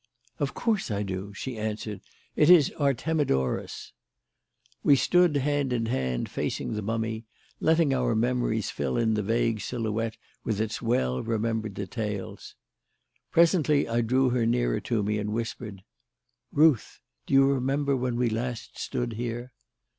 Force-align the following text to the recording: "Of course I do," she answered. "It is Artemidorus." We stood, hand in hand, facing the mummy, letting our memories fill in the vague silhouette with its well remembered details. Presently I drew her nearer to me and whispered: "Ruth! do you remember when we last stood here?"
"Of 0.39 0.55
course 0.55 0.89
I 0.89 1.03
do," 1.03 1.31
she 1.35 1.59
answered. 1.59 2.01
"It 2.35 2.49
is 2.49 2.71
Artemidorus." 2.79 3.91
We 4.81 4.95
stood, 4.95 5.37
hand 5.37 5.71
in 5.71 5.85
hand, 5.85 6.27
facing 6.27 6.73
the 6.73 6.81
mummy, 6.81 7.27
letting 7.59 7.93
our 7.93 8.15
memories 8.15 8.71
fill 8.71 8.97
in 8.97 9.13
the 9.13 9.21
vague 9.21 9.61
silhouette 9.61 10.17
with 10.43 10.59
its 10.59 10.81
well 10.81 11.21
remembered 11.21 11.75
details. 11.75 12.55
Presently 13.29 13.87
I 13.87 14.01
drew 14.01 14.31
her 14.31 14.47
nearer 14.47 14.79
to 14.79 15.03
me 15.03 15.19
and 15.19 15.33
whispered: 15.33 15.83
"Ruth! 16.51 16.99
do 17.27 17.35
you 17.35 17.45
remember 17.45 17.95
when 17.95 18.15
we 18.15 18.27
last 18.27 18.79
stood 18.79 19.13
here?" 19.13 19.51